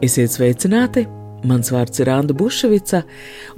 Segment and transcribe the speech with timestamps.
[0.00, 1.04] Esiet sveicināti!
[1.44, 3.02] Mans vārds ir Anna Bušvica,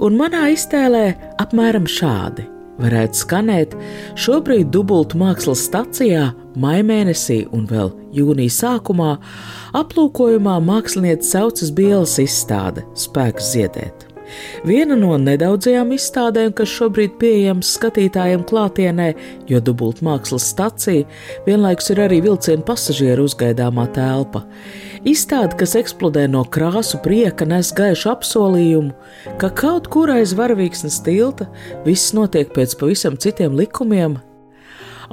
[0.03, 1.05] un manā iztēlē
[1.39, 2.49] apmēram šādi
[2.83, 3.75] varētu skanēt
[4.19, 9.11] šobrīd dubultu mākslas stacijā, maijmēnesī un vēl jūnija sākumā
[9.79, 14.12] aplūkojumā mākslinieca saucas Bielas izstāde Spēks ziedēt.
[14.67, 19.09] Viena no nedaudzajām izstādēm, kas šobrīd pieejamas skatītājiem klātienē,
[19.49, 21.07] jo dubult mākslas stacija
[21.47, 24.45] vienlaikus ir arī vilciena pasažieru uzgaidāmā telpa.
[25.03, 28.93] Izstāde, kas eksplodē no krāsu prieka, nes gaišu apsolījumu,
[29.41, 31.49] ka kaut kur aiz varavīksnes tilta
[31.83, 34.15] viss notiek pēc pavisam citiem likumiem,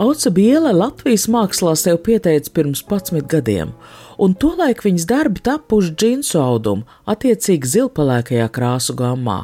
[0.01, 3.75] Auca Biela Latvijas mākslā sev pieteica pirms 11 gadiem,
[4.17, 9.43] un tolaik viņas darbi tapuši džinsu audumu, attiecīgi zilpalēkajā krāsu gammā.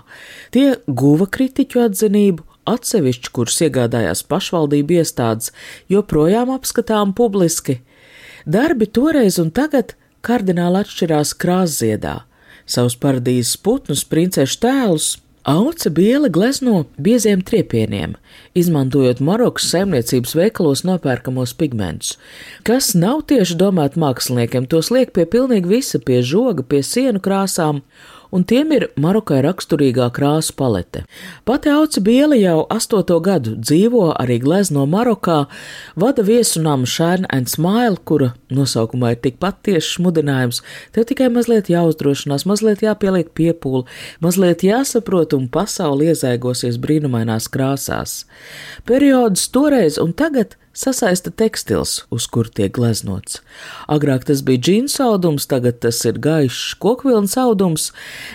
[0.56, 5.52] Tie guva kritiķu atzinību, atsevišķi, kurus iegādājās pašvaldību iestādes,
[5.92, 7.82] joprojām apskatām publiski.
[8.48, 9.92] Darbi toreiz un tagad
[10.24, 12.22] kardināli atšķirās krāsziedā.
[12.64, 15.12] Savus paradīzes putnus, princešu tēlus
[15.46, 18.16] Auca biela glezno bieziem triepieniem,
[18.58, 22.16] izmantojot Marokas saimniecības veikalos nopērkamos pigmentus,
[22.66, 27.78] kas nav tieši domāti māksliniekiem, tos liek pie pilnīgi visa, pie žoga, pie sienu krāsām
[28.30, 31.04] un tiem ir Marokai raksturīgā krāsu palete.
[31.48, 35.46] Pati Auca Biela jau astoto gadu dzīvo arī glezno Marokā,
[35.96, 40.62] vada viesunām Shine and Smile, kura nosaukumā ir tikpat tieši smudinājums,
[40.94, 43.86] tev tikai mazliet jāuzdrošinās, mazliet jāpieliek piepūli,
[44.24, 48.24] mazliet jāsaprot un pasauli iezaigosies brīnumainās krāsās.
[48.86, 53.40] Periodus toreiz un tagad sasaista tekstils, uz kur tiek gleznots.
[53.88, 57.90] Agrāk tas bija džins audums, tagad tas ir gaišs kokvilns audums.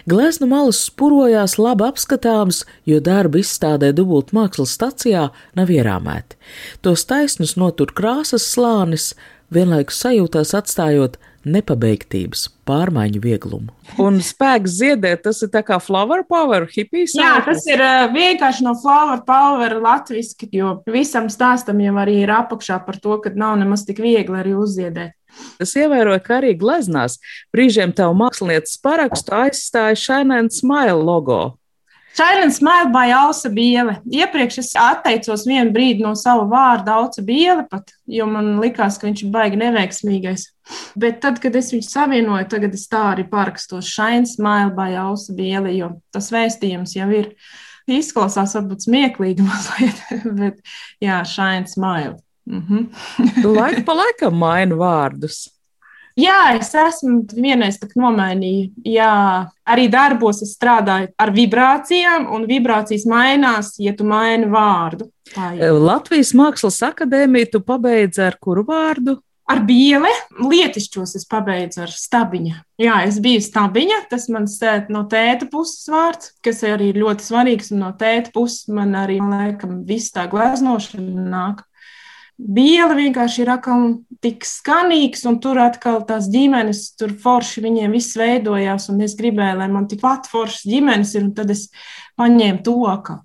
[0.09, 6.39] Gleznu malas spurojās labi apskatāms, jo darba izstādē dubult mākslas stacijā nav ierāmēti.
[6.81, 9.11] Tos taisnus notur krāsas slānis,
[9.53, 13.71] vienlaikus sajūtās atstājot nepabeigtības, pārmaiņu vieglumu.
[14.01, 17.15] Un spēks ziedēt, tas ir tā kā flower power, hipijas.
[17.17, 22.33] Jā, tas ir uh, vienkārši no flower power latviski, jo visam stāstam jau arī ir
[22.35, 25.17] apakšā par to, ka nav nemaz tik viegli arī uzziedēt.
[25.63, 27.17] Es ievēroju, ka arī gleznās
[27.55, 31.60] brīžiem tavu mākslinieces parakstu aizstāja Shine and Smile logo.
[32.13, 33.95] Silent Smile by Alsa Biele.
[34.11, 39.07] Iepriekš es atteicos vienu brīdi no sava vārda Alsa Biele, pat, jo man likās, ka
[39.07, 40.45] viņš ir baigi neveiksmīgais.
[40.99, 45.35] Bet tad, kad es viņu savienoju, tagad es tā arī parakstos Shine Smile by Alsa
[45.37, 47.31] Biele, jo tas vēstījums jau ir
[47.91, 50.03] izklausās varbūt smieklīgi mazliet,
[50.37, 50.59] bet
[51.03, 52.19] jā, Shine Smile.
[52.51, 52.89] Mhm.
[53.45, 55.45] Laika pa laikam maina vārdus.
[56.21, 58.69] Jā, es esmu vienreiz tā nomainīju.
[58.85, 59.13] Jā,
[59.65, 65.09] arī darbos es strādāju ar vibrācijām, un vibrācijas mainās, ja tu maini vārdu.
[65.81, 69.17] Latvijas Mākslas akadēmiju tu pabeidzi ar kuru vārdu?
[69.51, 72.53] Ar bieli lietišķos es pabeidzu ar stabiņu.
[72.79, 74.59] Jā, es biju stabiņa, tas mans
[74.93, 79.81] no tēta puses vārds, kas arī ir ļoti svarīgs, no tēta puses man arī, laikam,
[79.87, 81.65] viss tā gleznošana nāk.
[82.41, 83.83] Biela vienkārši ir atkal
[84.21, 89.57] tik skanīgs, un tur atkal tās ģimenes, tur forši viņiem viss veidojās, un es gribēju,
[89.61, 91.67] lai man tikpat foršas ģimenes ir, un tad es
[92.21, 93.21] paņēmu to, ka.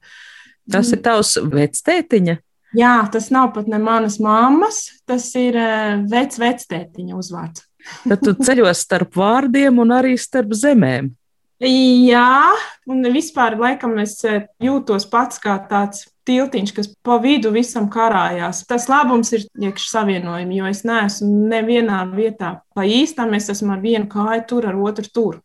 [0.72, 2.40] Tas ir tavs vectētiņa?
[2.76, 7.64] Jā, tas nav pat ne manas mammas, tas ir eh, vec vectētiņa uzvārds.
[8.02, 11.12] Tad tu ceļos starp vārdiem un arī starp zemēm.
[11.62, 12.52] Jā,
[12.90, 18.64] un vispār laikam es eh, jūtos pats kā tāds tiltiņš, kas pa vidu visam karājās.
[18.68, 23.80] Tas labums ir iekšā savienojumi, jo es neesmu nevienā vietā pa īstam, es esmu ar
[23.80, 25.38] vienu kāju tur, ar otru tur.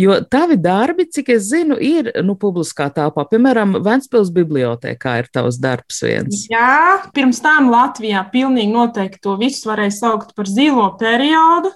[0.00, 3.26] Jo tavi darbi, cik es zinu, ir nu, publiskā telpā.
[3.30, 6.48] Piemēram, Ventspils bibliotekā ir tavs darbs viens.
[6.50, 11.70] Jā, pirms tam Latvijā pilnīgi noteikti to visu varēja saukt par zilo periodu.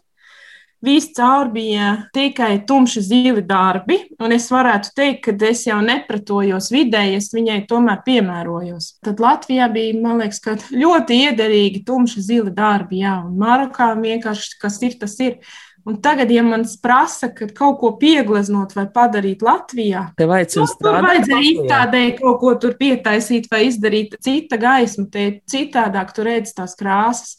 [0.85, 7.19] Viscaur bija tikai tumši zili darbi, un es varētu teikt, ka es jau nepratojos vidēji,
[7.19, 8.93] es viņai tomēr piemērojos.
[9.03, 14.79] Tad Latvijā bija, man liekas, ļoti iederīgi tumši zili darbi, jā, un Marokā vienkārši kas
[14.87, 15.41] ir, tas ir.
[15.89, 20.99] Un tagad, ja man prasa, ka kaut ko piegleznot vai padarīt Latvijā, tad nu, tur
[21.07, 26.77] vajadzēja izstādēji kaut ko tur pietaisīt vai izdarīt cita gaisma, te citādāk tur redz tās
[26.79, 27.39] krāsas.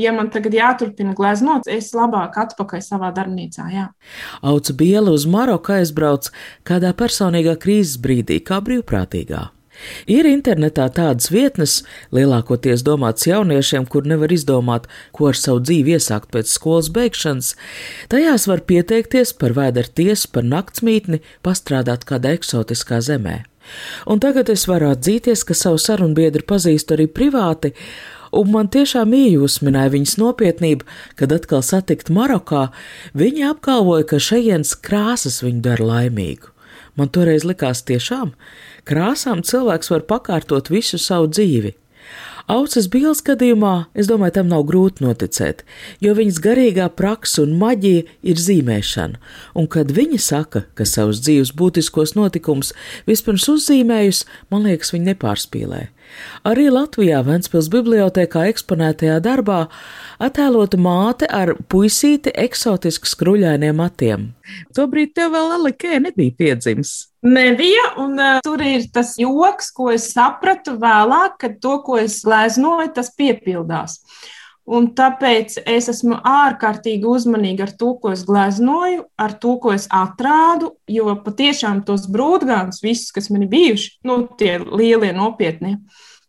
[0.00, 3.66] Ja man tagad jāturpina gleznot, es labāk atpakaļ savā darbnīcā.
[3.74, 3.88] Jā.
[4.42, 6.30] Auca Biela uz Maroku aizbrauc
[6.66, 9.48] kādā personīgā krīzes brīdī, kā brīvprātīgā.
[10.06, 11.80] Ir internetā tādas vietnes,
[12.14, 17.54] lielākoties domāts jauniešiem, kur nevar izdomāt, ko ar savu dzīvi iesākt pēc skolas beigšanas.
[18.12, 23.42] Tajās var pieteikties par vēdera tiesu, par naktsmītni, pastrādāt kādā eksotiskā zemē.
[24.10, 27.72] Un tagad es varu atzīties, ka savu sarunbiedru pazīstu arī privāti,
[28.38, 30.88] un man tiešām iejūsmināja viņas nopietnība,
[31.18, 32.68] kad atkal satikt Marokā,
[33.16, 36.50] viņa apgalvoja, ka šejienes krāsas viņu dara laimīgu.
[36.98, 38.34] Man toreiz likās tiešām,
[38.86, 41.74] krāsām cilvēks var pakārtot visu savu dzīvi.
[42.44, 45.62] Auces Bīles gadījumā, es domāju, tam nav grūti noticēt,
[46.04, 49.16] jo viņas garīgā praksa un maģija ir zīmēšana,
[49.56, 52.74] un kad viņa saka, ka savus dzīves būtiskos notikumus
[53.08, 55.86] vispirms uzzīmējusi, man liekas, viņa nepārspīlē.
[56.44, 59.64] Arī Latvijā Ventspils bibliotēkā eksponētajā darbā
[60.22, 64.28] attēlota māte ar puisīti eksotiski skruļainiem matiem.
[64.76, 66.94] Tobrīd tev vēl Alikē nebija piedzimis.
[67.24, 72.18] Nebija, un uh, tur ir tas joks, ko es sapratu vēlāk, kad to, ko es
[72.26, 74.02] gleznoju, tas piepildās.
[74.64, 79.84] Un tāpēc es esmu ārkārtīgi uzmanīga ar to, ko es gleznoju, ar to, ko es
[79.92, 80.70] atrādu.
[80.88, 85.76] Jo patiešām tos brūdgānus, visus, kas man ir bijuši, nu, tie lielie, nopietnie,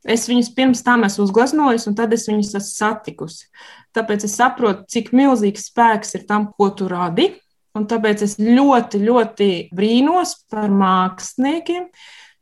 [0.04, 3.48] es viņus pirms tam esmu uzgleznojis, un tad es viņus esmu satikusi.
[3.96, 7.32] Tāpēc es saprotu, cik milzīgs spēks ir tam, ko tu radi.
[7.76, 11.88] Un tāpēc es ļoti, ļoti brīnos par māksliniekiem,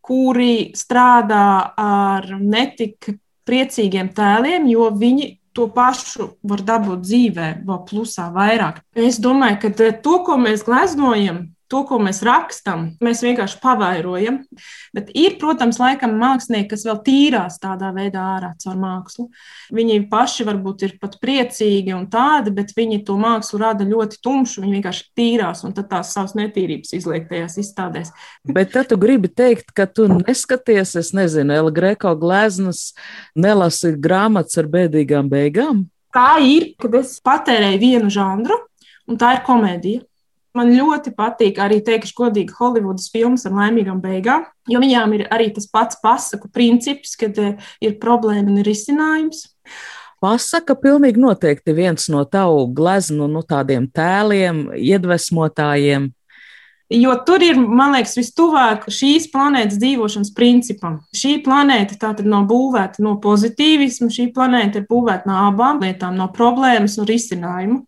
[0.03, 1.45] kuri strādā
[1.79, 3.13] ar netik
[3.47, 8.81] priecīgiem tēliem, jo viņi to pašu var dabūt dzīvē, vēl plusā vairāk.
[8.97, 14.39] Es domāju, ka to, ko mēs gleznojam, to, ko mēs rakstām, mēs vienkārši pavairojam.
[14.93, 19.27] Bet ir, protams, laikam mākslinieki, kas vēl tīrās tādā veidā ārā caur mākslu.
[19.73, 24.61] Viņi paši varbūt ir pat priecīgi un tādi, bet viņi to mākslu rada ļoti tumšu.
[24.63, 28.13] Viņi vienkārši tīrās un tad tās savas netīrības izliek tajās izstādēs.
[28.45, 32.91] Bet tad tu gribi teikt, ka tu neskaties, es nezinu, Ela Greko gleznas,
[33.35, 35.87] nelasi grāmatas ar bēdīgām beigām?
[36.13, 38.59] Tā ir, kad es patērēju vienu žanru,
[39.09, 40.05] un tā ir komēdija.
[40.53, 45.47] Man ļoti patīk arī, teikšu, godīgi, Holivudas filmas ar laimīgām beigām, jo viņām ir arī
[45.55, 49.47] tas pats pasaku princips, kad eh, ir problēma un ir risinājums.
[50.21, 56.11] Pasaka pilnīgi noteikti viens no tavu gleznu, no nu, tādiem tēliem, iedvesmotājiem.
[56.93, 60.99] Jo tur ir, man liekas, vistuvāk šīs planētas dzīvošanas principam.
[61.17, 66.29] Šī planēta tātad nav būvēta no pozitīvisma, šī planēta ir būvēta no abām lietām, no
[66.35, 67.79] problēmas un risinājumu,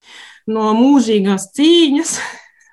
[0.49, 2.15] no mūžīgās cīņas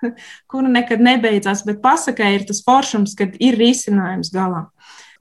[0.51, 4.67] kura nekad nebeidzās, bet pasakai ir tas foršums, kad ir risinājums galā.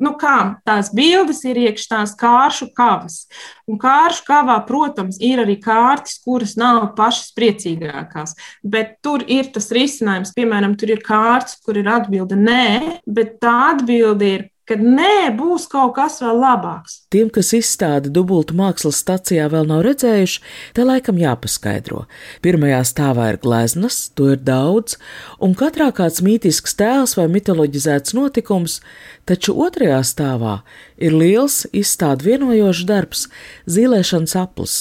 [0.02, 3.28] Nu kā, tās bildes ir iekšā tās kāršu kavas.
[3.70, 8.34] Un kāršu kavā, protams, ir arī kārtas, kuras nav pašas priecīgākās.
[8.66, 10.34] Bet tur ir tas risinājums.
[10.34, 15.68] Piemēram, tur ir kārtas, kur ir atbilde nē, bet tā atbilde ir ka nē, būs
[15.72, 17.02] kaut kas vēl labāks.
[17.12, 20.44] Tiem, kas izstādi dubultu mākslas stacijā vēl nav redzējuši,
[20.78, 22.06] te laikam jāpaskaidro.
[22.46, 24.96] Pirmajā stāvā ir gleznas, to ir daudz,
[25.44, 28.80] un katrā kāds mītisks tēls vai mitoloģizēts notikums,
[29.28, 30.62] taču otrajā stāvā
[31.02, 33.28] ir liels izstādi vienojošs darbs-
[33.76, 34.80] zīlēšanas aplis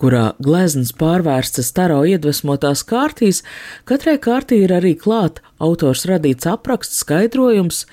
[0.00, 3.42] kurā gleznas pārvērstas taro iedvesmotās kārtīs,
[3.88, 7.84] katrai kārtī ir arī klāt autors radīts apraksts, skaidrojums,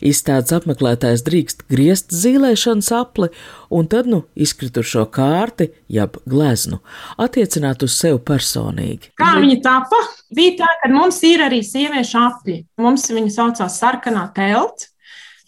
[0.00, 3.30] izstādes apmeklētājs drīkst griezt zīlēšanas apli
[3.70, 6.80] un tad, nu, izkritušo kārti, jeb gleznu,
[7.22, 9.12] attiecināt uz sevi personīgi.
[9.18, 10.02] Kā viņa tapa?
[10.34, 12.60] Bija tā, ka mums ir arī sieviešu apļi.
[12.82, 14.92] Mums viņa saucās sarkanā telts.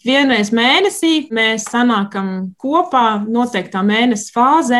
[0.05, 4.79] Vienreiz mēnesī mēs sanākam kopā noteiktā mēneša fāzē,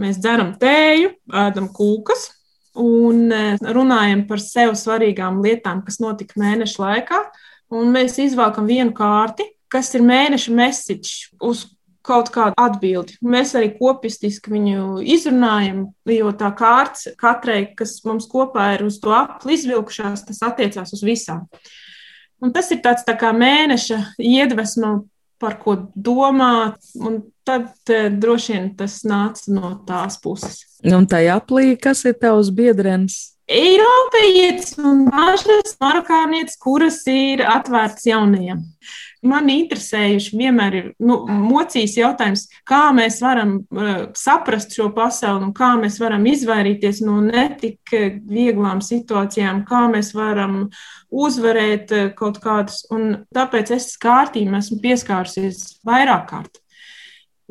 [0.00, 1.12] Mēs dzeram tēju,
[1.44, 2.28] ēdam kūkas
[2.80, 7.20] un e, runājam par sev svarīgām lietām, kas notika mēneša laikā.
[7.74, 11.64] Un mēs izvēlkam vienu kārti, kas ir mēneša message uz
[12.04, 13.16] kaut kādu atbildi.
[13.24, 19.14] Mēs arī kopistiski viņu izrunājam, jo tā kārts katrai, kas mums kopā ir uz to
[19.14, 21.46] apli izvilkušās, tas attiecās uz visām.
[22.44, 24.98] Un tas ir tāds tā kā mēneša iedvesma
[25.44, 26.80] par ko domāt.
[26.96, 30.64] Un tad e, droši vien tas nāca no tās puses.
[30.84, 33.20] Un tā aplī, kas ir tavs biedrenis?
[33.44, 38.62] Eiropietis un dažas marokānietis, kuras ir atvērtas jaunajiem
[39.26, 45.54] man interesējuši vienmēr ir nu, mocījis jautājums, kā mēs varam uh, saprast šo pasauli un
[45.56, 47.94] kā mēs varam izvairīties no netik
[48.30, 50.66] vieglām situācijām, kā mēs varam
[51.10, 52.82] uzvarēt uh, kaut kādus.
[52.94, 56.60] Un tāpēc es kārtībā esmu pieskārusies vairāk kārt.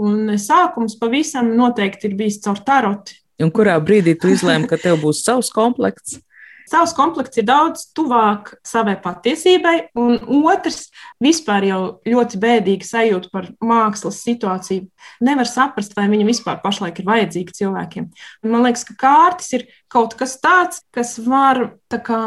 [0.01, 3.19] Un sākums pavisam noteikti ir bijis caur taroti.
[3.41, 6.19] Un kurā brīdī tu izlēmi, ka tev būs savs komplekts?
[6.69, 10.17] Savs komplekts ir daudz tuvāk savai patiesībai, un
[10.47, 10.87] otrs,
[11.23, 14.87] vispār jau ļoti bēdīgi sajūta par mākslas situāciju.
[15.23, 18.09] Nevar saprast, vai viņa vispār pašlaik ir vajadzīga cilvēkiem.
[18.43, 22.21] Un man liekas, ka kārtas ir kaut kas tāds, kas var, tā kā,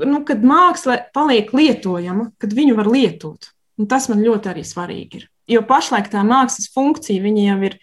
[0.00, 3.52] nu, kad māksla paliek lietojama, kad viņu var lietot.
[3.78, 5.30] Un tas man ļoti arī svarīgi ir.
[5.50, 7.76] Jo pašlaik tā mākslas funkcija jau ir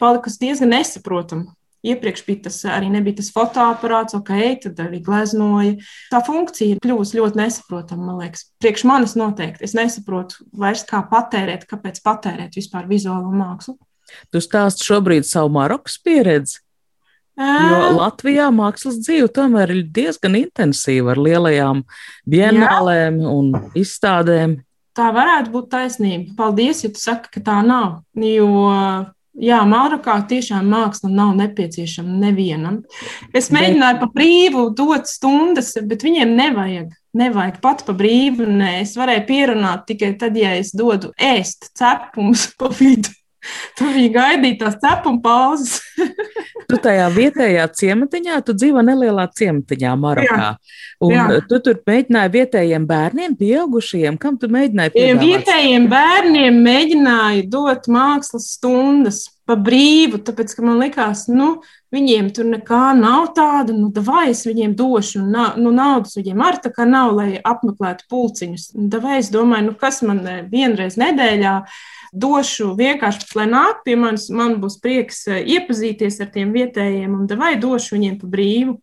[0.00, 1.52] palikusi diezgan nesaprotama.
[1.84, 5.74] Iepriekš bija tas arī nebija tas fotoaparāts, ok, tad arī gleznoja.
[6.12, 8.46] Tā funkcija ir kļuvusi ļoti nesaprotama, man liekas.
[8.62, 9.66] Priekš manis noteikti.
[9.68, 13.76] Es nesaprotu vairs, kā patērēt, kāpēc patērēt vispār vizuālo mākslu.
[14.32, 16.60] Tu stāsti šobrīd savu Marokas pieredzi.
[17.34, 21.82] Jo Latvijā mākslas dzīve tomēr ir diezgan intensīva ar lielajām
[22.30, 24.60] bienālēm un izstādēm.
[24.94, 26.36] Tā varētu būt taisnība.
[26.38, 28.04] Paldies, ja tu saki, ka tā nav.
[28.14, 28.46] Jo
[29.34, 32.82] Jā, Marokā tiešām māksla nav nepieciešama nevienam.
[33.34, 36.92] Es mēģināju pa brīvu dot stundas, bet viņiem nevajag.
[37.18, 38.46] Nevajag pat pa brīvu.
[38.46, 43.10] Nē, es varēju pierunāt tikai tad, ja es dodu ēst cepumus pa vidu.
[43.78, 45.80] Tur viņi gaidīja tās cepuma pauzes.
[46.70, 50.50] tu tajā vietējā ciematiņā, tu dzīvo nelielā ciematiņā, Marokā.
[51.04, 51.42] Jā, jā.
[51.50, 55.24] tu tur mēģināji vietējiem bērniem, pieaugušajiem, kam tu mēģināji piedāvāt?
[55.24, 61.58] Vietējiem bērniem mēģināju dot mākslas stundas pa brīvu, tāpēc, ka man likās, nu,
[61.94, 66.44] viņiem tur nekā nav tāda, nu, vai es viņiem došu, un na, nu, naudas viņiem
[66.44, 68.70] ar tā kā nav, lai apmeklētu pulciņus.
[68.96, 71.58] Vai es domāju, nu, kas man eh, vienreiz nedēļā
[72.14, 77.28] došu vienkārši, lai nāk pie manis, man būs prieks eh, iepazīties ar tiem vietējiem, un
[77.40, 78.78] vai došu viņiem pa brīvu.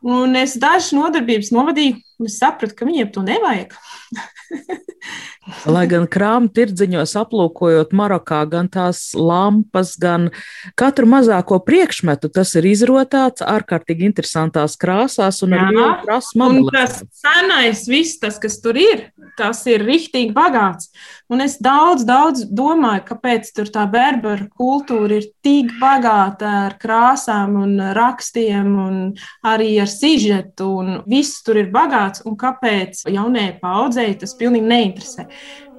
[0.00, 3.74] Un es dažas nodarbības novadīju, un es sapratu, ka viņiem to nevajag.
[5.74, 10.30] Lai gan krāmu tirdziņos aplūkojot Marokā, gan tās lampas, gan
[10.78, 16.48] katru mazāko priekšmetu, tas ir izrotāts ārkārtīgi interesantās krāsās un ar vienu prasmu.
[16.48, 20.90] Un tas senais viss, tas, kas tur ir, tas ir rihtīgi bagāts.
[21.30, 27.56] Un es daudz, daudz domāju, kāpēc tur tā berberu kultūra ir tik bagāta ar krāsām
[27.60, 29.00] un rakstiem un
[29.46, 35.28] arī ar sižetu un viss tur ir bagāts un kāpēc jaunajai paudzei tas pilnīgi neinteresē.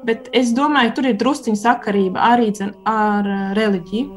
[0.01, 3.27] Bet es domāju, tur ir drusciņa sakarība arī dzen, ar
[3.57, 4.07] reliģiju.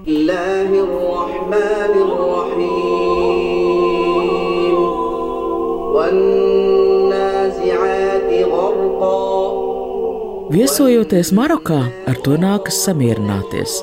[10.55, 13.81] Viesojoties Marokā, ar to nākas samierināties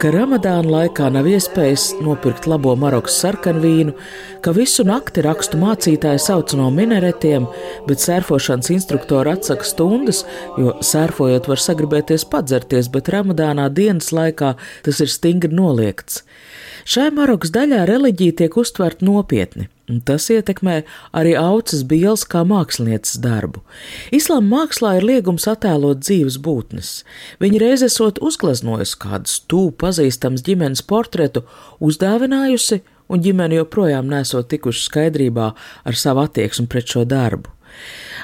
[0.00, 3.92] ka Ramadāna laikā nav iespējas nopirkt labo marokas sarkanvīnu,
[4.40, 7.44] ka visu nakti rakstu mācītāji sauc no minaretiem,
[7.88, 10.22] bet sērfošanas instruktori atsaka stundas,
[10.56, 14.54] jo sērfojot var sagribēties padzerties, bet Ramadānā dienas laikā
[14.86, 16.22] tas ir stingri noliegts.
[16.88, 19.68] Šai Marokas daļā reliģija tiek uztverta nopietni,
[20.06, 20.76] tas ietekmē
[21.16, 23.64] arī auces bielas kā mākslinieces darbu.
[24.14, 26.92] Islāma mākslā ir liegums attēlot dzīves būtnes.
[27.42, 31.42] Viņa reiz esot uzgleznojusi kādu stūpu pazīstams ģimenes portretu,
[31.82, 35.48] uzdāvinājusi, un ģimene joprojām nesot tikuši skaidrībā
[35.84, 37.50] ar savu attieksmi pret šo darbu.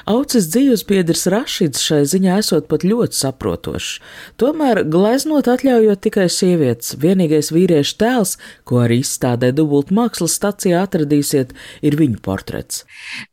[0.07, 3.97] Aucis dzīvesbiedrs Rašids šai ziņā esot pat ļoti saprotošs.
[4.39, 8.35] Tomēr gleznot atļaujot tikai sievietes, vienīgais vīriešu tēls,
[8.67, 11.51] ko arī izstādē dubult mākslas stacijā atradīsiet,
[11.83, 12.85] ir viņu portrets.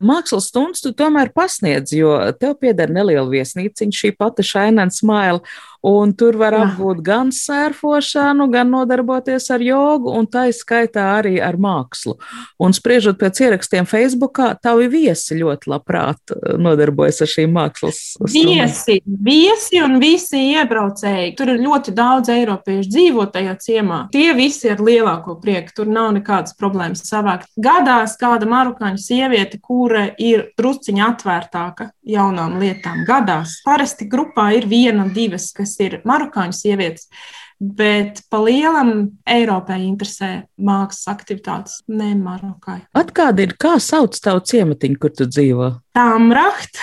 [0.03, 5.45] Mākslas stundas tu tomēr pasniedz, jo tev pieder neliela viesnīciņa, šī pati Shainen Smile,
[5.85, 11.59] Un tur var apgūt gan sērfošanu, gan nodarboties ar jogu, un tā izskaitā arī ar
[11.61, 12.15] mākslu.
[12.57, 17.99] Un spriežot pēc ierakstiem Facebookā, tavi viesi ļoti labprāt eh, nodarbojas ar šīm mākslas.
[18.33, 21.35] Viesi, viesi un visi iebraucēji.
[21.37, 23.99] Tur ir ļoti daudz eiropiešu dzīvo tajā ciemā.
[24.15, 25.75] Tie visi ir lielāko prieku.
[25.77, 27.51] Tur nav nekādas problēmas savākt.
[27.61, 33.03] Gadās kāda marokāņu sieviete, kura ir drusciņa atvērtāka jaunām lietām.
[33.05, 33.59] Gadās.
[33.67, 37.09] Parasti grupā ir viena, divas, kas kas ir marokāņu sievietes.
[37.55, 42.81] Bet pa lielam Eiropai interesē mākslas aktivitātes, ne Marokai.
[42.99, 45.69] Atgādini, kā sauc tavu ciematiņu, kur tu dzīvo?
[45.95, 46.81] Tāmraht.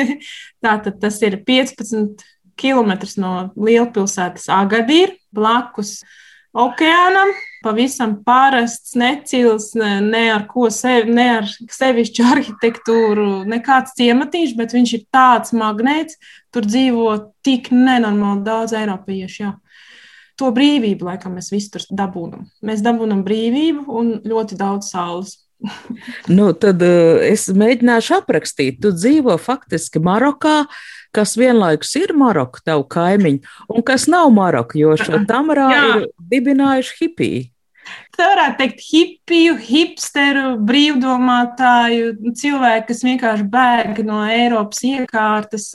[0.64, 2.24] Tātad tas ir 15
[2.56, 5.98] km no lielpilsētas Agadir, blakus
[6.56, 7.34] okeānam.
[7.64, 14.96] Pavisam parasts, necils, ne, ar ko sevi, ne ar sevišķu arhitektūru, nekāds ciematīšs, bet viņš
[14.98, 16.18] ir tāds magnēts.
[16.54, 17.10] Tur dzīvo
[17.44, 19.38] tik nenormāli daudz eiropiešu.
[19.42, 19.54] Jā.
[20.42, 22.48] To brīvību, laikam, mēs visi tur dabūjam.
[22.66, 25.38] Mēs dabūjam brīvību un ļoti daudz saules.
[26.36, 28.80] nu, tad uh, es mēģināšu aprakstīt.
[28.82, 30.64] Tu dzīvo faktiski Marokā,
[31.14, 36.96] kas vienlaikus ir Maroka, tavu kaimiņu, un kas nav Maroka, jo šo tamarā ir dibinājuši
[37.00, 37.44] hipiju.
[38.14, 45.72] Tā varētu teikt, hipiju, hipsteru, brīvdomātāju, cilvēku, kas vienkārši bēg no Eiropas iekārtas,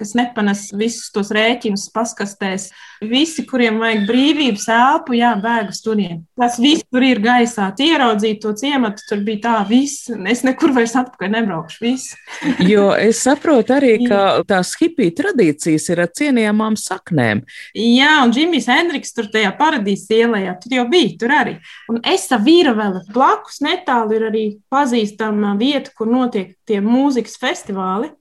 [0.00, 2.70] kas nepanes visus tos rēķinus paskastēs.
[3.04, 6.22] Visi, kuriem vajag brīvības elpu, jā, bēg uz turien.
[6.40, 7.68] Tas viss tur ir gaisā.
[7.86, 10.08] Ieraudzīt to ciematu, tur bija tā, viss.
[10.32, 11.82] Es nekur vairs atpakaļ nebraukšu.
[11.84, 12.16] Viss.
[12.72, 17.44] jo es saprotu arī, ka tās hipiju tradīcijas ir ar cienījamām saknēm.
[17.76, 21.56] Jā, un Džimijs Hendriks tur tajā paradīzes ielā, tur jau bija, tur arī.
[21.92, 28.12] Un Esa Vīravela blakus netālu ir arī pazīstama vieta, kur notiek tie mūzikas festivāli.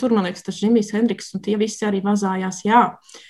[0.00, 2.62] Tur, man liekas, tas Džimijs Hendriks un tie visi arī vazājās.
[2.64, 2.84] Jā.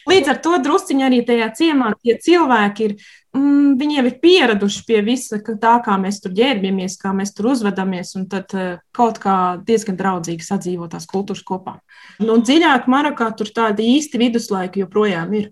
[0.06, 2.94] Līdz ar to drusciņā arī tajā ciemā tie cilvēki ir,
[3.34, 8.14] mm, viņiem ir pieraduši pie visa tā, kā mēs tur ģērbjamies, kā mēs tur uzvedamies,
[8.20, 9.34] un tad uh, kaut kā
[9.66, 11.80] diezgan draudzīgi sadzīvot tās kultūras kopā.
[12.22, 15.50] Nu, dziļāk Marokā tur tādi īsti viduslaiki joprojām ir.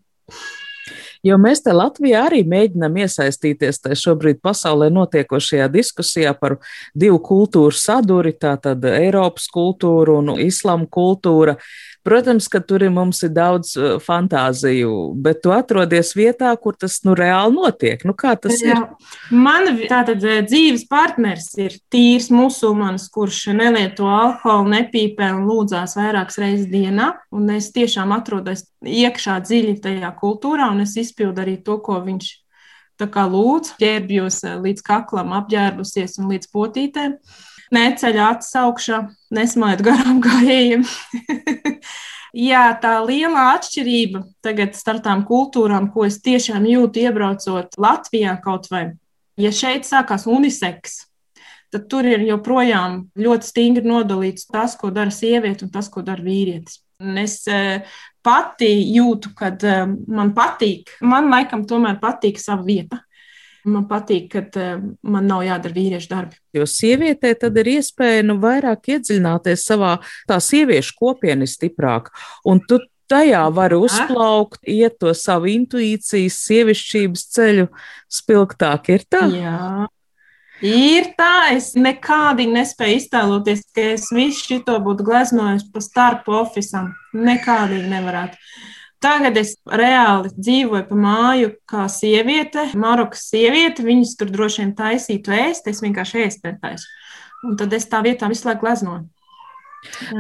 [1.27, 6.59] Jo mēs te Latvijā arī mēģinām iesaistīties tajā šobrīd pasaulē notiekošajā diskusijā par
[6.95, 11.59] divu kultūru saduri, tātad Eiropas kultūru un islamu kultūra.
[12.07, 17.17] Protams, ka tur mums ir daudz uh, fantāziju, bet tu atrodies vietā, kur tas nu
[17.19, 18.05] reāli notiek.
[18.07, 18.77] Nu, kā tas Jā.
[18.77, 19.35] ir?
[19.35, 26.39] Man tātad uh, dzīves partners ir tīrs musulmanis, kurš nelieto alkoholu, nepīpē un lūdzās vairākas
[26.41, 27.11] reizes dienā.
[27.35, 32.31] Un es tiešām atrodos iekšā dziļi tajā kultūrā, un es izpildu arī to, ko viņš
[32.99, 37.19] tā kā lūdz, ģērbjos uh, līdz kaklam, apģērbusies un līdz potītēm
[37.75, 39.03] neceļ acis augšā,
[39.35, 40.87] nesmaiet garām gājējiem.
[42.37, 48.69] Jā, tā liela atšķirība tagad starp tām kultūrām, ko es tiešām jūtu iebraucot Latvijā kaut
[48.73, 48.91] vai.
[49.39, 51.07] Ja šeit sākās uniseks,
[51.73, 56.25] tad tur ir joprojām ļoti stingri nodalīts tas, ko dara sieviete un tas, ko dara
[56.25, 56.83] vīrietis.
[56.99, 57.85] Un es eh,
[58.25, 63.01] pati jūtu, ka eh, man patīk, man laikam tomēr patīk sava vieta.
[63.69, 66.39] Man patīk, ka uh, man nav jādara vīriešu darbi.
[66.57, 72.13] Jo sievietē tad ir iespēja nu, vairāk iedziļināties savā tā sieviešu kopienā stiprāk.
[72.49, 77.69] Un tu tajā vari uzplaukt, iet to savu intuīcijas, sievišķības ceļu
[78.19, 78.91] spilgtāk.
[78.97, 79.25] Ir tā?
[79.33, 79.63] Jā.
[80.65, 86.91] Ir tā, es nekādi nespēju iztēloties, ka es visu šo būtu gleznojis pa starpu oficiālam.
[87.15, 88.41] Nekādīgi nevarētu.
[89.03, 93.85] Tagad es reāli dzīvoju pa māju kā sieviete, Marokas sieviete.
[93.87, 96.89] Viņas tur droši vien taisītu ēst, es vienkārši ēst netaisu.
[97.47, 99.07] Un tad es tā vietā visu laiku gleznoju.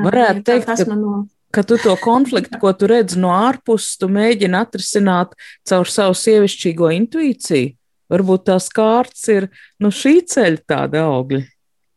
[0.04, 1.24] Varētu teikt, ka, no...
[1.50, 5.34] ka tu to konfliktu, ko tu redzi no ārpuses, tu mēģini atrisināt
[5.66, 7.74] caur savu sievišķīgo intuīciju.
[8.08, 9.50] Varbūt tās kārtas ir
[9.82, 11.42] nu, šī ceļa tāda augļa.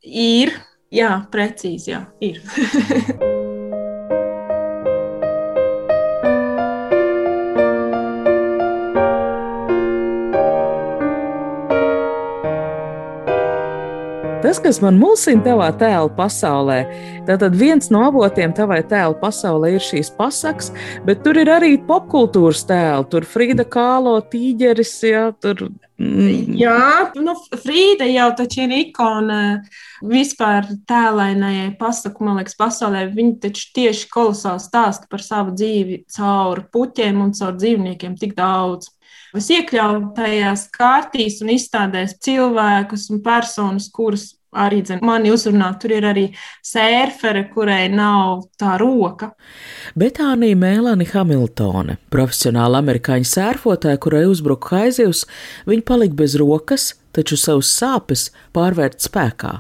[0.02, 0.56] Ir,
[0.92, 2.42] jā, precīzi, jā, ir.
[14.52, 16.82] Tas, kas man mulsina tavā tēla pasaulē,
[17.24, 20.74] tad viens no avotiem tavai tēla pasaulē ir šīs pasakas,
[21.08, 23.06] bet tur ir arī popkultūras tēli.
[23.14, 25.70] Tur Frīda Kālo, tīģeris, jā, tur.
[25.96, 26.58] Mm.
[26.60, 26.82] Jā,
[27.16, 29.38] nu, Frīda jau taču ir ikona
[30.04, 33.06] vispār tēlainajai pasaku, man liekas, pasaulē.
[33.16, 38.92] Viņa taču tieši kolosāli stāsta par savu dzīvi caur puķiem un caur dzīvniekiem tik daudz.
[39.32, 45.72] Es iekļauju tajās kārtīs un izstādēs cilvēkus un personas, kuras arī dzen, mani uzrunā.
[45.80, 46.26] Tur ir arī
[46.66, 49.32] sērfere, kurai nav tā roka.
[49.98, 55.26] Betānija Mēlani Hamiltone, profesionāla amerikāņu sērfotāja, kurai uzbruka haizivs,
[55.70, 59.60] viņa palika bez rokas, taču savus sāpes pārvērt spēkā.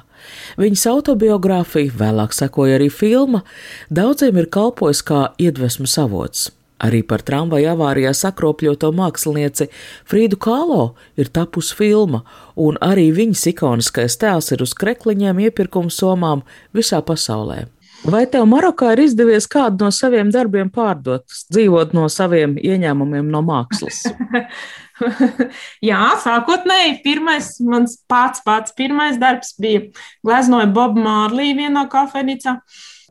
[0.61, 3.41] Viņas autobiogrāfija, vēlāk sekoja arī filma,
[3.89, 6.51] daudziem ir kalpojis kā iedvesmas avots.
[6.81, 9.67] Arī par tramvaju avārijā sakropļoto mākslinieci
[10.09, 10.85] Frīdu Kālo
[11.19, 12.23] ir tapusi filma,
[12.57, 16.41] un arī viņas ikoniskais tēls ir uz krekliņiem iepirkuma somām
[16.73, 17.67] visā pasaulē.
[18.01, 21.21] Vai tev Marokā ir izdevies kādu no saviem darbiem pārdot,
[21.53, 24.01] dzīvot no saviem ieņēmumiem no mākslas?
[25.89, 29.83] Jā, sākotnēji pirmais, mans pats pats pirmais darbs bija
[30.25, 32.57] gleznoja Bobu Mārlī vienā kafejnīcā.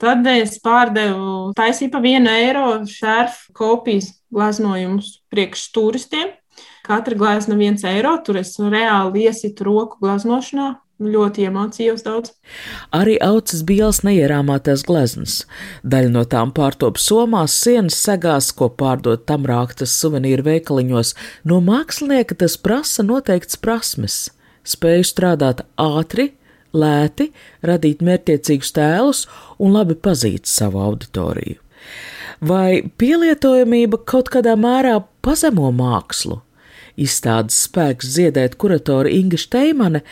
[0.00, 6.30] Tad es pārdevu taisību par vienu eiro šērfu kopijas gleznojumus priekš turistiem.
[6.86, 12.32] Katra glezna viens eiro, tur es reāli iesitu roku gleznošanā, ļoti iemācījos daudz.
[12.96, 15.36] Arī aucas bielas neierāmātās gleznas.
[15.84, 21.14] Daļa no tām pārtop somās, sienas segās, ko pārdot tam rāktas suvenīru veikaliņos.
[21.44, 24.30] No mākslinieka tas prasa noteikts prasmes.
[24.64, 26.30] Spēju strādāt ātri,
[26.76, 27.30] lēti,
[27.66, 29.24] radīt mērķiecīgus tēlus
[29.59, 31.59] un labi pazīt savu auditoriju.
[32.40, 36.40] Vai pielietojamība kaut kādā mērā pazemo mākslu?
[37.00, 40.02] Izstādes spēks dziedēt kuratore Inga Steimane,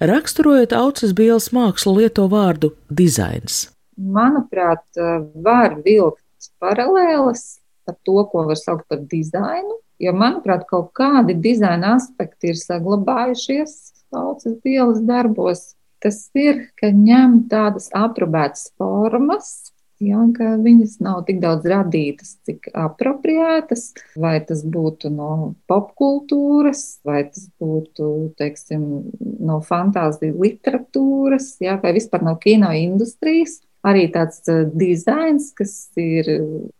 [0.00, 3.66] raksturojot auces bielas mākslu lieto vārdu dizains.
[4.00, 11.36] Manuprāt, var vilkt paralēles ar to, ko var saukt par dizainu, jo, manuprāt, kaut kādi
[11.36, 13.76] dizaina aspekti ir saglabājušies
[14.16, 15.74] auces bielas darbos.
[16.00, 22.70] Tas ir, ka ņem tādas aprobētas formas, Jā, ka viņas nav tik daudz radītas, cik
[22.72, 25.32] apropriētas, vai tas būtu no
[25.68, 28.06] popkultūras, vai tas būtu,
[28.40, 28.86] teiksim,
[29.44, 33.58] no fantāzijas literatūras, jā, vai vispār no kino industrijas.
[33.86, 36.26] Arī tāds uh, dizains, kas ir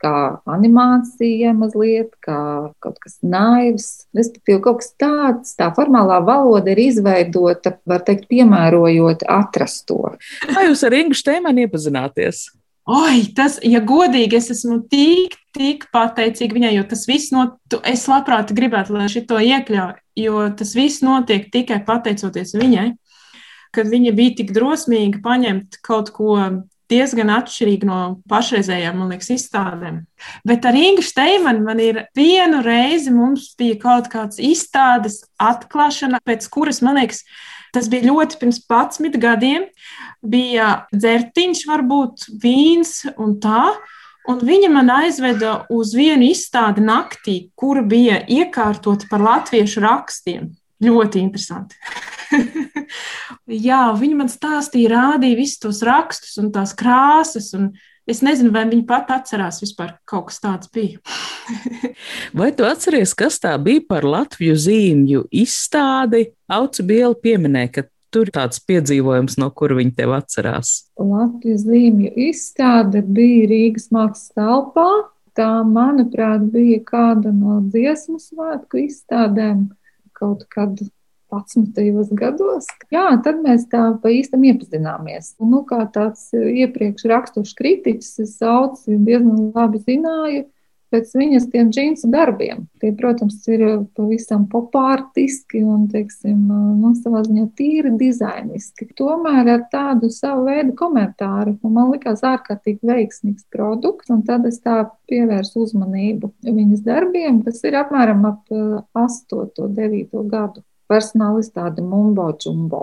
[0.02, 0.14] kā
[0.52, 2.40] animācija, mazliet kā
[2.84, 4.04] kaut kas naivs.
[4.16, 10.16] Respektīvi, kaut kas tāds, tā formālā valoda ir izveidota, var teikt, piemērojot atrasto.
[10.44, 12.50] Kā jūs ar Ingu Štēmanu iepazināties?
[12.90, 17.44] Oi, tas, ja godīgi, es esmu tik, tik pateicīga viņai, jo tas viss, no,
[17.86, 22.88] es labprāt gribētu, lai šito iekļauj, jo tas viss notiek tikai pateicoties viņai,
[23.76, 26.40] kad viņa bija tik drosmīga paņemt kaut ko
[26.90, 28.00] diezgan atšķirīgi no
[28.30, 30.02] pašreizējām, man liekas, izstādēm.
[30.46, 36.50] Bet ar Ingu Steimanu man ir vienu reizi mums bija kaut kāds izstādes atklāšana, pēc
[36.52, 37.24] kuras, man liekas,
[37.74, 39.68] Tas bija ļoti pirms 11 gadiem.
[40.26, 43.70] Bija dzertiņš, varbūt vīns un tā.
[44.28, 50.50] Un viņa man aizveda uz vienu izstādi naktī, kura bija iekārtota par latviešu rakstiem.
[50.80, 51.76] Ļoti interesanti.
[53.66, 57.50] Jā, viņa man stāstīja, rādīja visus tos rakstus un tās krāsas.
[57.58, 57.70] Un
[58.08, 61.00] es nezinu, vai viņa pat atcerās vispār kaut kas tāds bija.
[62.38, 66.30] vai tu atceries, kas tā bija par Latviju zīmju izstādi?
[66.50, 70.72] Auci Biela pieminēja, ka tur ir tāds piedzīvojums, no kura viņi tev atcerās.
[70.98, 74.88] Latvijas zīmju izstāde bija Rīgas mākslas telpā.
[75.38, 79.68] Tā, manuprāt, bija kāda no dziesmu svētku izstādēm
[80.20, 80.78] kaut kad
[81.30, 82.14] 11.
[82.18, 82.66] gados.
[82.90, 85.36] Jā, tad mēs tā pa īstam iepazināmies.
[85.42, 90.48] Nu, kā tāds iepriekš rakstušs kritiķis, es saucu diezgan labi zināju
[90.92, 92.64] pēc viņas tiem džinsu darbiem.
[92.82, 93.64] Tie, protams, ir
[93.96, 96.38] pavisam popārtiski un, teiksim,
[96.80, 98.90] nu, savā ziņā tīri dizainiski.
[98.98, 104.82] Tomēr ar tādu savu veidu komentāru man likās ārkārtīgi veiksmīgs produkts, un tad es tā
[105.10, 107.44] pievērsu uzmanību viņas darbiem.
[107.46, 109.70] Tas ir apmēram ap 8.
[109.76, 110.26] 9.
[110.30, 112.82] gadu personāla izstāde Mumbo Jumbo.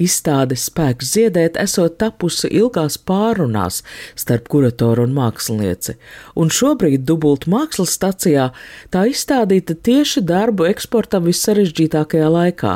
[0.00, 3.82] Izstāde Spēks ziedēt esot tapusi ilgās pārunās
[4.18, 5.96] starp kuratoru un mākslinieci,
[6.40, 8.48] un šobrīd dubult mākslas stacijā
[8.94, 12.74] tā izstādīta tieši darbu eksportam vissarežģītākajā laikā.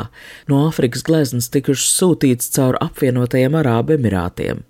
[0.49, 4.63] No Āfrikas gleznas tikušas sūtīts caur apvienotajiem Arābu Emirātiem.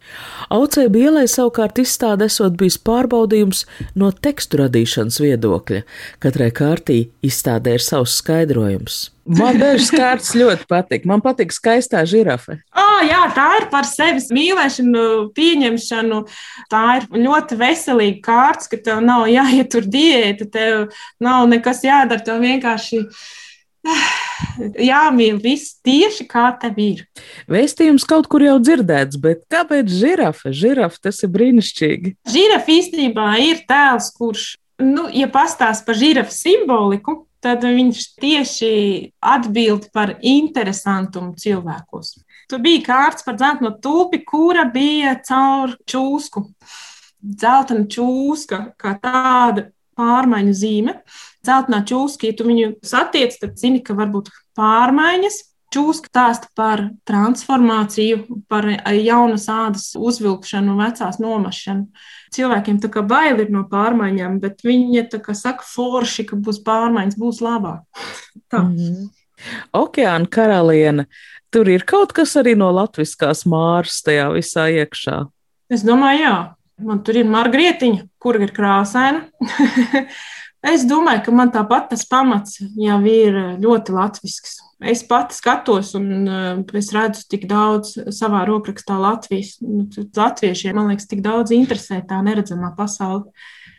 [0.53, 3.65] Aucē Bielai savukārt izstāde esot bijis pārbaudījums
[3.99, 5.85] no tekstu radīšanas viedokļa.
[6.23, 9.07] Katrai kārtī izstādē ir savs skaidrojums.
[9.29, 11.03] Man dažas kārtas ļoti patīk.
[11.09, 12.57] Man patīk skaistā žirafe.
[12.73, 15.03] Oh, jā, tā ir par sevis mīlēšanu,
[15.37, 16.23] pieņemšanu.
[16.71, 20.87] Tā ir ļoti veselīga kārtas, ka tev nav jāietur diēta, tev
[21.21, 22.25] nav nekas jādara.
[22.25, 23.03] Tev vienkārši
[24.89, 27.05] jāmīl viss tieši kā tev ir.
[27.51, 30.53] Vēstījums kaut kur jau dzirdēts, bet kāpēc žirafe?
[30.55, 32.17] Žirafe tas ir brīnišķīgi.
[32.33, 38.73] Žirafe īstenībā ir tēls, kurš, nu, ja pastāst par žirafu simboliku, tad viņš tieši
[39.19, 42.17] atbild par interesantumu cilvēkos.
[42.49, 46.45] Tur bija kārts par dzelteno tulpi, kura bija caur čūsku.
[47.19, 50.95] Zeltaina čūska kā tāda pārmaiņu zīme.
[51.45, 55.39] Zeltainā čūska, ja tu viņu satiec, tad zini, ka var būt pārmaiņas.
[55.69, 58.65] Čūska stāsta par transformāciju, par
[58.97, 61.85] jaunas ādas uzvilkšanu, vecās nomašanu.
[62.33, 65.05] Cilvēkiem tā kā bail ir no pārmaiņām, bet viņi
[65.37, 67.85] saka forši, ka būs pārmaiņas, būs labāk.
[68.51, 68.63] Tā.
[68.63, 69.09] Mm -hmm.
[69.73, 71.05] Okeāna karaliene,
[71.51, 75.27] tur ir kaut kas arī no latviskās māras tajā visā iekšā.
[75.69, 76.55] Es domāju, jā.
[76.79, 79.27] Man tur ir margrietiņa, kur ir krāsaina.
[80.65, 86.27] es domāju, ka man tāpat tas pamats jau ir ļoti latvisks es pati skatos, un
[86.27, 89.57] uh, es redzu tik daudz savā rokrakstā Latvijas.
[89.63, 93.27] Nu, latviešiem, man liekas, tik daudz interesē tā neredzamā pasaule.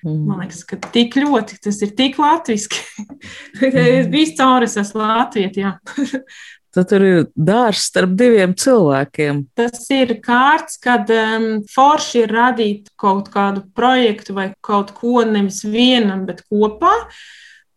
[0.05, 0.21] Mm.
[0.29, 2.85] Man liekas, ka tik ļoti tas ir tik latviski.
[3.01, 3.81] Mm.
[4.01, 5.77] es biju cauri, es esmu Latvija.
[6.71, 9.43] Tad tur ir dārsts starp diviem cilvēkiem.
[9.59, 15.65] Tas ir kārts, kad um, forši ir radīt kaut kādu projektu vai kaut ko nevis
[15.67, 16.93] vienam, bet kopā.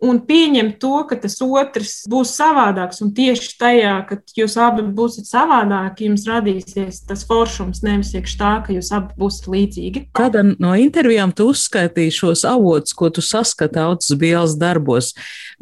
[0.04, 3.02] Un pieņemt to, ka tas otrs būs savādāks.
[3.06, 8.54] Un tieši tajā, kad jūs abi būsiet savādāki, jums radīsies tas foršums, nevis iekšā tā,
[8.66, 10.06] ka jūs abi būsiet līdzīgi.
[10.18, 15.14] Kādā no intervijām tu uzskaitīji šos avotus, ko tu saskati audzes bielas darbos?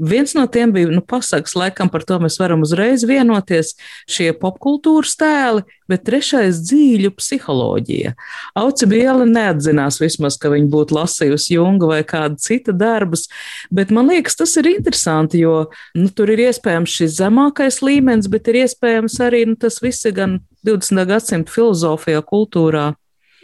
[0.01, 3.75] Viens no tiem bija, nu, pasaks, laikam par to mēs varam uzreiz vienoties,
[4.09, 8.13] šie popkultūras tēli, bet trešais dzīļu psiholoģija.
[8.59, 13.27] Auci Biela neatzinās vismaz, ka viņa būtu lasījusi Junga vai kāda cita darbus,
[13.73, 15.67] bet man liekas, tas ir interesanti, jo
[15.97, 20.39] nu, tur ir iespējams šis zemākais līmenis, bet ir iespējams arī nu, tas viss gan
[20.67, 21.05] 20.
[21.09, 22.91] gadsimta filozofijā, kultūrā.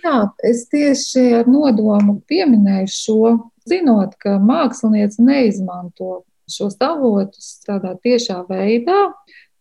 [0.06, 3.34] Jā, es tieši ar nodomu pieminēju šo,
[3.68, 9.10] zinot, ka mākslinieci neizmanto šos avotus tādā tiešā veidā,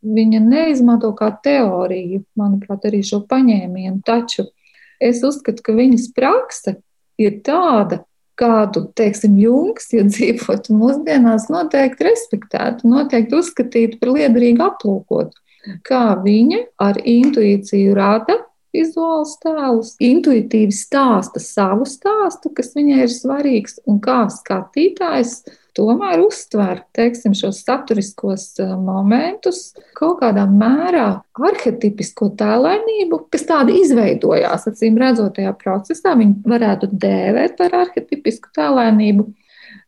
[0.06, 4.02] viņa neizmanto kā teoriju, manuprāt, arī šo paņēmienu.
[4.06, 4.46] Taču
[5.02, 6.76] es uzskatu, ka viņas prakse
[7.20, 8.04] ir tāda,
[8.38, 15.32] kādu, teiksim, Junkas, ja dzīvotu mūsdienās, noteikti respektētu, noteikti uzskatītu par liederīgu aplūkot,
[15.86, 18.38] kā viņa ar intuīciju rada
[18.76, 25.38] vizuālus tēlus, intuitīvi stāsta savu stāstu, kas viņai ir svarīgs, un kā skatītājs
[25.76, 31.08] tomēr uztver teiksim, šos saturiskos eh, momentus kaut kādā mērā
[31.50, 36.16] arhetipisko tēlainību, kas tāda izveidojās, acīm redzot, tajā procesā.
[36.18, 39.28] Viņi varētu dēvēt par arhetipisku tēlainību.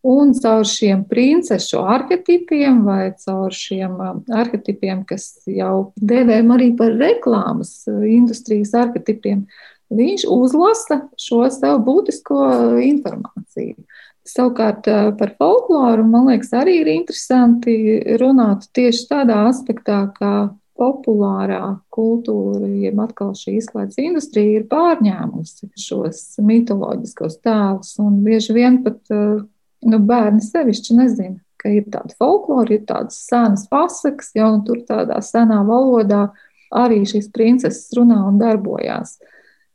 [0.08, 6.94] Un caur šiem princešu arhetipiem vai caur šiem eh, arhetipiem, kas jau dēvējam arī par
[7.00, 9.46] reklāmas eh, industrijas arhetipiem,
[9.88, 12.42] viņš uzlasa šo sev būtisko
[12.84, 13.78] informāciju.
[14.28, 14.88] Savukārt
[15.18, 17.74] par folkloru, man liekas, arī ir interesanti
[18.20, 20.32] runāt tieši tādā aspektā, ka
[20.78, 27.96] populārā kultūra, jeb atkal šī izklaides industrija ir pārņēmusi šos mitoloģiskos tēlus.
[28.04, 33.66] Un bieži vien pat nu, bērni sevišķi nezina, ka ir tāda folklora, ir tādas senas
[33.70, 36.28] pasakas, jau tur tādā senā valodā
[36.74, 39.16] arī šīs princeses runā un darbojās.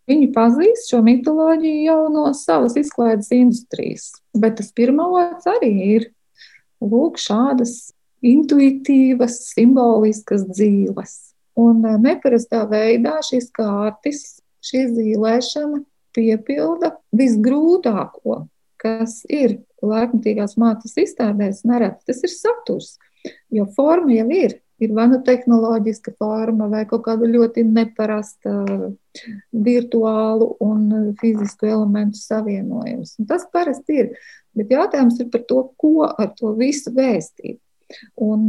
[0.09, 6.09] Viņi pazīst šo mitoloģiju jau no savas izklaides industrijas, bet tas pirmavots arī ir
[6.83, 11.15] lūk, šādas intuitīvas, simboliskas dzīves.
[11.59, 15.83] Un e, neparastā veidā šīs kārtas, šī zīmēšana
[16.15, 18.43] piepilda visgrūtāko,
[18.81, 21.63] kas ir laikmatīgās mākslas izstādēs.
[21.67, 22.95] Nereti tas ir saturs,
[23.53, 28.53] jo forma jau ir ir vai nu tehnoloģiska forma, vai kaut kāda ļoti neparasta
[29.51, 33.17] virtuālu un fizisku elementu savienojums.
[33.19, 34.15] Un tas parasti ir.
[34.53, 37.59] Bet jautājums ir par to, ko ar to visu vēstīt.
[38.21, 38.47] Un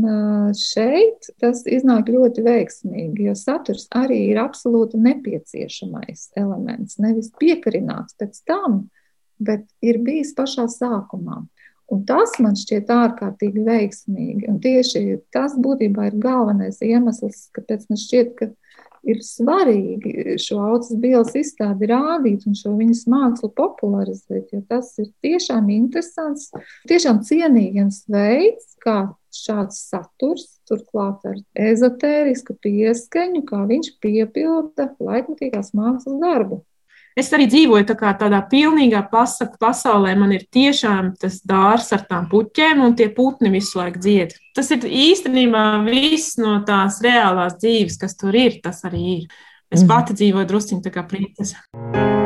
[0.56, 6.98] šeit tas iznāk ļoti veiksmīgi, jo saturs arī ir absolūti nepieciešamais elements.
[7.02, 8.86] Nevis piekarināts pēc tam,
[9.42, 11.42] bet ir bijis pašā sākumā.
[11.92, 14.48] Un tas man šķiet ārkārtīgi veiksmīgi.
[14.48, 18.48] Un tieši tas būtībā ir galvenais iemesls, kāpēc man šķiet, ka
[19.04, 25.10] ir svarīgi šo augstas bielas izstādi rādīt un šo viņas mākslu popularizēt, jo tas ir
[25.24, 26.50] tiešām interesants,
[26.88, 28.98] tiešām cienījams veids, kā
[29.34, 36.62] šāds saturs, turklāt ar ezotērisku pieskaņu, kā viņš piepilda laikmatīgās mākslas darbu.
[37.14, 40.16] Es arī dzīvoju tā tādā pilnīgā pasaku pasaulē.
[40.18, 44.34] Man ir tiešām tas dārs ar tām puķēm, un tie putni visu laiku dzied.
[44.54, 48.58] Tas ir īstenībā viss no tās reālās dzīves, kas tur ir.
[48.64, 49.40] Tas arī ir.
[49.70, 49.90] Es mm.
[49.94, 52.23] pati dzīvoju drusciņā tā kā princese.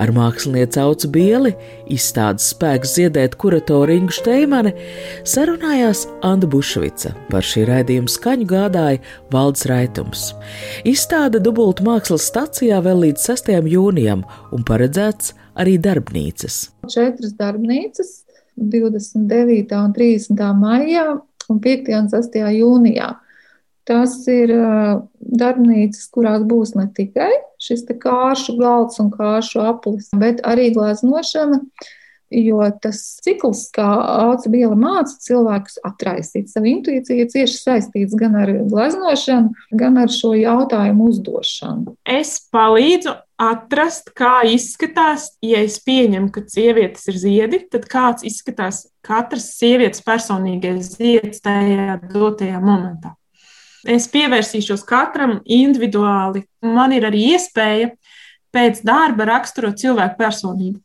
[0.00, 1.50] Ar mākslinieci Aucu Bieli,
[1.92, 4.72] izstādes spēks ziedēt kuratoru Ingu Šteimani,
[5.28, 7.12] sarunājās Anna Bušvica.
[7.28, 9.02] Par šī raidījuma skaņu gādāja
[9.34, 10.30] Valds Raitums.
[10.88, 13.52] Izstāde dubultu mākslas stacijā vēl līdz 6.
[13.74, 14.24] jūnijam
[14.56, 16.62] un paredzēts arī darbnīcas.
[16.88, 18.22] Četras darbnīcas
[18.56, 19.76] 29.
[19.84, 20.46] un 30.
[20.60, 21.08] maijā
[21.50, 21.92] un 5.
[22.00, 22.40] un 6.
[22.56, 23.10] jūnijā.
[23.88, 24.52] Tas ir
[25.20, 31.62] darbnīcas, kurās būs ne tikai šis kāršu galds un kāršu aplis, bet arī gleznošana.
[32.30, 33.84] Jo tas cikls, kā
[34.22, 40.14] Auca Biela māca cilvēkus atraisīt savu intuīciju, ir cieši saistīts gan ar gleznošanu, gan ar
[40.14, 41.96] šo jautājumu uzdošanu.
[42.06, 48.84] Es palīdzu atrast, kā izskatās, ja es pieņemu, ka sievietes ir ziedi, tad kāds izskatās
[49.02, 53.16] katras sievietes personīgais zieds tajā dotajā momentā.
[53.88, 56.44] Es pievērsīšos katram individuāli.
[56.64, 57.94] Man ir arī iespēja
[58.52, 60.80] pēc darba raksturot cilvēku personību.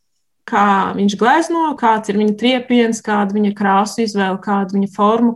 [0.46, 5.34] Kā viņš glezno, kāds ir viņa triepiens, kāda viņa krāsu izvēle, kāda viņa forma,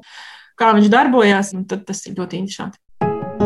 [0.60, 1.56] kā viņš darbojas.
[1.68, 2.78] Tad tas ir ļoti interesanti.